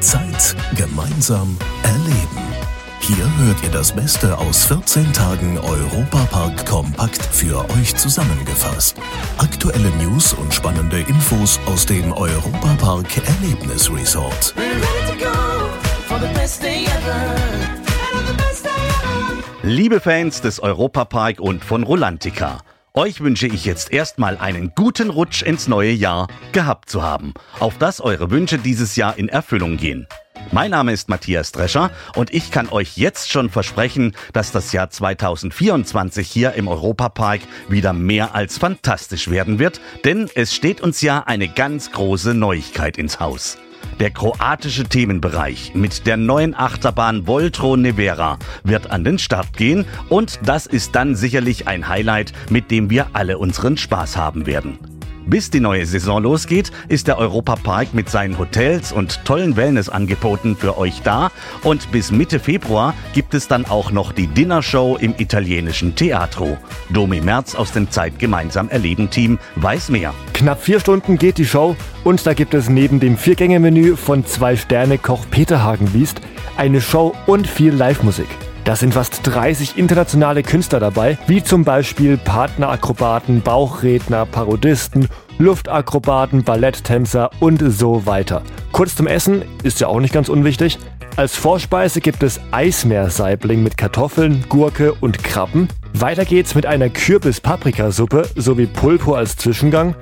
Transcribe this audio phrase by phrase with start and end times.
[0.00, 2.48] Zeit gemeinsam erleben.
[3.00, 8.96] Hier hört ihr das Beste aus 14 Tagen Europapark kompakt für euch zusammengefasst.
[9.38, 14.54] Aktuelle News und spannende Infos aus dem Europapark Erlebnis Resort.
[19.62, 22.58] Liebe Fans des Europapark und von Rolantica.
[22.98, 27.78] Euch wünsche ich jetzt erstmal einen guten Rutsch ins neue Jahr gehabt zu haben, auf
[27.78, 30.08] dass eure Wünsche dieses Jahr in Erfüllung gehen.
[30.50, 34.90] Mein Name ist Matthias Drescher und ich kann euch jetzt schon versprechen, dass das Jahr
[34.90, 41.22] 2024 hier im Europapark wieder mehr als fantastisch werden wird, denn es steht uns ja
[41.24, 43.58] eine ganz große Neuigkeit ins Haus.
[44.00, 50.38] Der kroatische Themenbereich mit der neuen Achterbahn Voltro Nevera wird an den Start gehen und
[50.44, 54.97] das ist dann sicherlich ein Highlight, mit dem wir alle unseren Spaß haben werden.
[55.28, 60.78] Bis die neue Saison losgeht, ist der Europapark mit seinen Hotels und tollen Wellnessangeboten für
[60.78, 61.30] euch da.
[61.62, 66.56] Und bis Mitte Februar gibt es dann auch noch die Dinnershow im italienischen Teatro.
[66.88, 70.14] Domi Merz aus dem Zeit gemeinsam erleben Team weiß mehr.
[70.32, 74.56] Knapp vier Stunden geht die Show und da gibt es neben dem Viergänge-Menü von zwei
[74.56, 76.22] Sterne Koch Peter Hagenbiest
[76.56, 78.28] eine Show und viel Live-Musik.
[78.68, 87.30] Da sind fast 30 internationale Künstler dabei, wie zum Beispiel Partnerakrobaten, Bauchredner, Parodisten, Luftakrobaten, Balletttänzer
[87.40, 88.42] und so weiter.
[88.72, 90.78] Kurz zum Essen ist ja auch nicht ganz unwichtig.
[91.16, 95.68] Als Vorspeise gibt es Eismeersaibling mit Kartoffeln, Gurke und Krabben.
[95.94, 99.94] Weiter geht's mit einer Kürbis-Paprikasuppe sowie Pulpo als Zwischengang.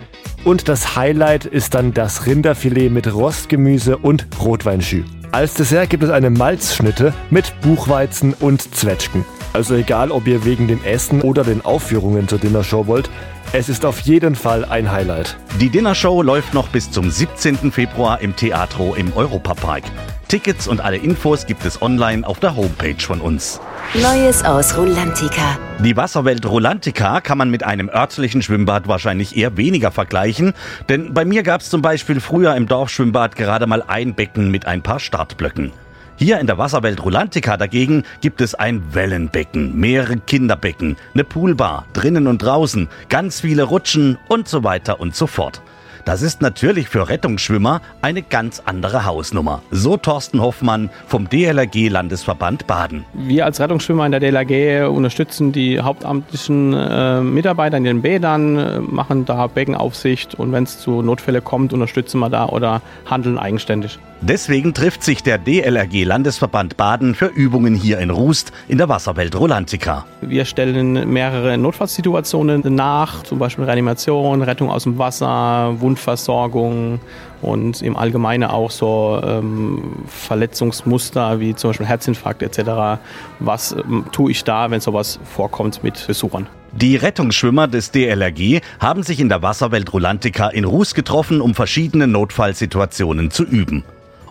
[0.43, 5.05] Und das Highlight ist dann das Rinderfilet mit Rostgemüse und Rotweinschü.
[5.37, 9.23] Als Dessert gibt es eine Malzschnitte mit Buchweizen und Zwetschgen.
[9.57, 13.09] Also egal, ob ihr wegen dem Essen oder den Aufführungen zur Dinnershow wollt,
[13.55, 15.39] es ist auf jeden Fall ein Highlight.
[15.59, 17.73] Die Dinnershow läuft noch bis zum 17.
[17.73, 19.85] Februar im Theatro im Europapark.
[20.29, 23.59] Tickets und alle Infos gibt es online auf der Homepage von uns.
[23.95, 25.57] Neues aus Rolantica.
[25.83, 30.53] Die Wasserwelt Rolantica kann man mit einem örtlichen Schwimmbad wahrscheinlich eher weniger vergleichen,
[30.91, 34.67] denn bei mir gab es zum Beispiel früher im Dorfschwimmbad gerade mal ein Becken mit
[34.67, 35.73] ein paar Startblöcken.
[36.19, 42.27] Hier in der Wasserwelt Rolantica dagegen gibt es ein Wellenbecken, mehrere Kinderbecken, eine Poolbar, drinnen
[42.27, 45.61] und draußen, ganz viele Rutschen und so weiter und so fort.
[46.07, 49.61] Das ist natürlich für Rettungsschwimmer eine ganz andere Hausnummer.
[49.73, 53.05] So Thorsten Hoffmann vom DLRG Landesverband Baden.
[53.13, 58.81] Wir als Rettungsschwimmer in der DLRG unterstützen die hauptamtlichen äh, Mitarbeiter in den Bädern, äh,
[58.81, 63.99] machen da Beckenaufsicht und wenn es zu Notfällen kommt, unterstützen wir da oder handeln eigenständig.
[64.23, 69.39] Deswegen trifft sich der DLRG Landesverband Baden für Übungen hier in Rust in der Wasserwelt
[69.39, 70.07] Rolantica.
[70.23, 76.99] Wir stellen mehrere Notfallsituationen nach, zum Beispiel Reanimation, Rettung aus dem Wasser, Wundversorgung
[77.43, 83.01] und im Allgemeinen auch so ähm, Verletzungsmuster wie zum Beispiel Herzinfarkt etc.
[83.39, 86.47] Was ähm, tue ich da, wenn sowas vorkommt mit Besuchern?
[86.73, 92.07] Die Rettungsschwimmer des DLRG haben sich in der Wasserwelt Rolantica in Rust getroffen, um verschiedene
[92.07, 93.85] Notfallsituationen zu üben.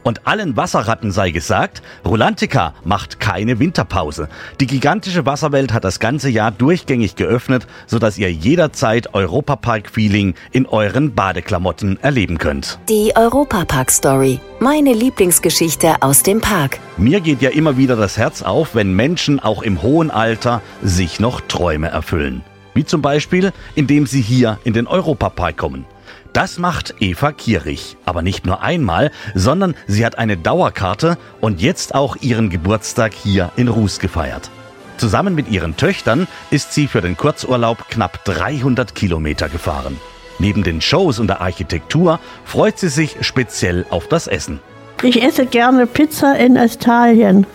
[0.05, 4.29] Und allen Wasserratten sei gesagt, Rolantica macht keine Winterpause.
[4.59, 11.15] Die gigantische Wasserwelt hat das ganze Jahr durchgängig geöffnet, sodass ihr jederzeit Europapark-Feeling in euren
[11.15, 12.77] Badeklamotten erleben könnt.
[12.87, 14.39] Die Europapark-Story.
[14.59, 16.77] Meine Lieblingsgeschichte aus dem Park.
[16.97, 21.19] Mir geht ja immer wieder das Herz auf, wenn Menschen auch im hohen Alter sich
[21.19, 22.43] noch Träume erfüllen.
[22.75, 25.85] Wie zum Beispiel, indem sie hier in den Europapark kommen.
[26.35, 27.95] Das macht Eva Kierich.
[28.03, 33.53] Aber nicht nur einmal, sondern sie hat eine Dauerkarte und jetzt auch ihren Geburtstag hier
[33.55, 34.51] in Ruß gefeiert.
[34.97, 39.95] Zusammen mit ihren Töchtern ist sie für den Kurzurlaub knapp 300 Kilometer gefahren.
[40.37, 44.59] Neben den Shows und der Architektur freut sie sich speziell auf das Essen.
[45.03, 47.47] Ich esse gerne Pizza in Italien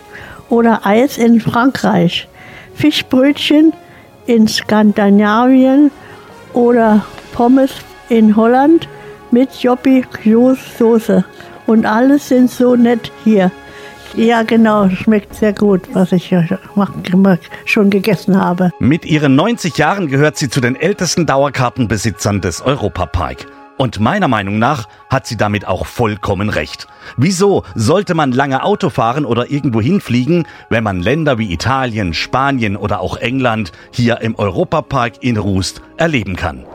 [0.49, 2.29] oder Eis in Frankreich,
[2.77, 3.75] Fischbrötchen
[4.25, 5.91] in Skandinavien
[6.55, 7.73] oder Pommes
[8.11, 8.89] in Holland
[9.31, 10.05] mit Joppi
[10.79, 11.25] Soße.
[11.67, 13.51] Und alles sind so nett hier.
[14.17, 16.35] Ja, genau, schmeckt sehr gut, was ich
[17.65, 18.73] schon gegessen habe.
[18.81, 23.47] Mit ihren 90 Jahren gehört sie zu den ältesten Dauerkartenbesitzern des Europapark.
[23.77, 26.87] Und meiner Meinung nach hat sie damit auch vollkommen recht.
[27.17, 32.77] Wieso sollte man lange Auto fahren oder irgendwo hinfliegen, wenn man Länder wie Italien, Spanien
[32.77, 36.67] oder auch England hier im Europapark in Rust erleben kann?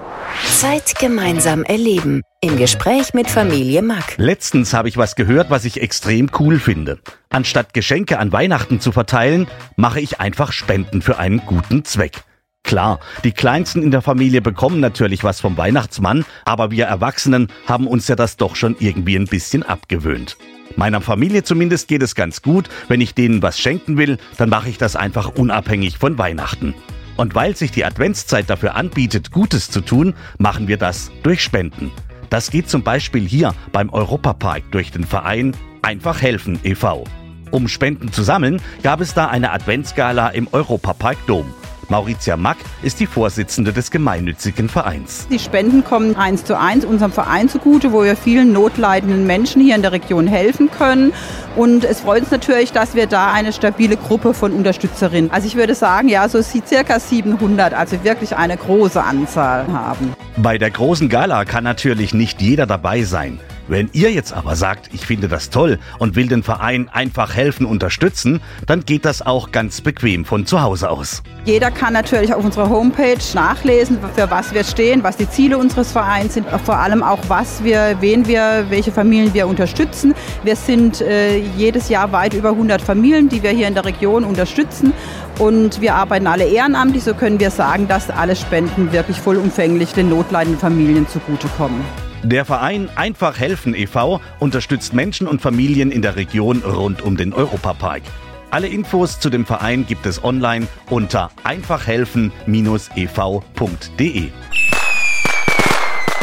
[0.43, 2.21] Zeit gemeinsam erleben.
[2.41, 4.15] Im Gespräch mit Familie Mack.
[4.17, 6.99] Letztens habe ich was gehört, was ich extrem cool finde.
[7.29, 12.23] Anstatt Geschenke an Weihnachten zu verteilen, mache ich einfach Spenden für einen guten Zweck.
[12.63, 17.85] Klar, die Kleinsten in der Familie bekommen natürlich was vom Weihnachtsmann, aber wir Erwachsenen haben
[17.85, 20.37] uns ja das doch schon irgendwie ein bisschen abgewöhnt.
[20.75, 22.69] Meiner Familie zumindest geht es ganz gut.
[22.87, 26.73] Wenn ich denen was schenken will, dann mache ich das einfach unabhängig von Weihnachten.
[27.17, 31.91] Und weil sich die Adventszeit dafür anbietet, Gutes zu tun, machen wir das durch Spenden.
[32.29, 37.03] Das geht zum Beispiel hier beim Europapark durch den Verein Einfach helfen e.V.
[37.51, 41.45] Um Spenden zu sammeln, gab es da eine Adventsgala im Europapark Dom.
[41.89, 45.27] Mauritia Mack ist die Vorsitzende des gemeinnützigen Vereins.
[45.29, 49.75] Die Spenden kommen eins zu eins unserem Verein zugute, wo wir vielen notleidenden Menschen hier
[49.75, 51.13] in der Region helfen können.
[51.55, 55.55] Und es freut uns natürlich, dass wir da eine stabile Gruppe von Unterstützerinnen, also ich
[55.55, 60.13] würde sagen, ja, so circa 700, also wirklich eine große Anzahl haben.
[60.37, 63.39] Bei der großen Gala kann natürlich nicht jeder dabei sein.
[63.67, 67.65] Wenn ihr jetzt aber sagt, ich finde das toll und will den Verein einfach helfen,
[67.65, 71.23] unterstützen, dann geht das auch ganz bequem von zu Hause aus.
[71.45, 75.91] Jeder kann natürlich auf unserer Homepage nachlesen, für was wir stehen, was die Ziele unseres
[75.91, 80.13] Vereins sind, vor allem auch was wir, wen wir, welche Familien wir unterstützen.
[80.43, 84.23] Wir sind äh, jedes Jahr weit über 100 Familien, die wir hier in der Region
[84.23, 84.93] unterstützen
[85.39, 90.09] und wir arbeiten alle ehrenamtlich, so können wir sagen, dass alle Spenden wirklich vollumfänglich den
[90.09, 92.04] notleidenden Familien zugutekommen.
[92.25, 94.19] Der Verein Einfach helfen e.V.
[94.39, 98.01] unterstützt Menschen und Familien in der Region rund um den Europapark.
[98.49, 104.31] Alle Infos zu dem Verein gibt es online unter einfachhelfen-ev.de.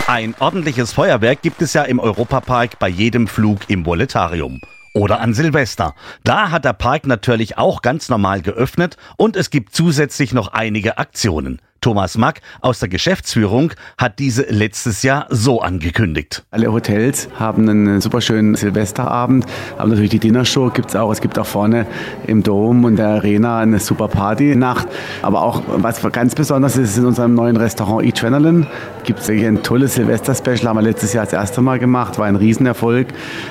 [0.09, 4.61] Ein ordentliches Feuerwerk gibt es ja im Europapark bei jedem Flug im Voletarium.
[4.95, 5.95] Oder an Silvester.
[6.25, 10.99] Da hat der Park natürlich auch ganz normal geöffnet und es gibt zusätzlich noch einige
[10.99, 11.61] Aktionen.
[11.83, 16.45] Thomas Mack aus der Geschäftsführung hat diese letztes Jahr so angekündigt.
[16.53, 19.45] Alle Hotels haben einen super schönen Silvesterabend,
[19.77, 21.11] aber natürlich die Dinnershow gibt es auch.
[21.11, 21.87] Es gibt auch vorne
[22.27, 24.87] im Dom und der Arena eine super Party-Nacht.
[25.23, 28.69] Aber auch was ganz besonders ist, in unserem neuen Restaurant Adrenaline
[29.05, 32.37] gibt es ein tolles Silvester-Special, haben wir letztes Jahr das erste Mal gemacht, war ein
[32.37, 33.09] Riesenerfolg.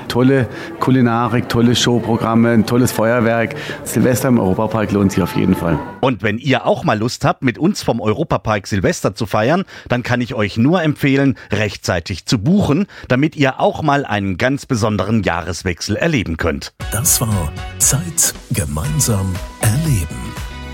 [0.07, 0.47] Tolle
[0.79, 3.55] Kulinarik, tolle Showprogramme, ein tolles Feuerwerk.
[3.83, 5.77] Silvester im Europapark lohnt sich auf jeden Fall.
[5.99, 9.63] Und wenn ihr auch mal Lust habt, mit uns vom Europapark Europapark Silvester zu feiern,
[9.87, 14.65] dann kann ich euch nur empfehlen, rechtzeitig zu buchen, damit ihr auch mal einen ganz
[14.65, 16.73] besonderen Jahreswechsel erleben könnt.
[16.91, 20.30] Das war Zeit gemeinsam erleben.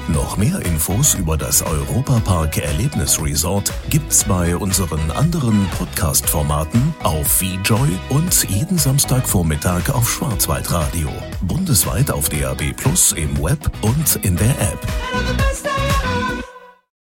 [0.09, 7.89] Noch mehr Infos über das Europapark Erlebnis Resort gibt's bei unseren anderen Podcast-Formaten auf VJoy
[8.07, 11.09] und jeden Samstagvormittag auf Schwarzwaldradio.
[11.41, 14.79] Bundesweit auf DAB Plus im Web und in der App.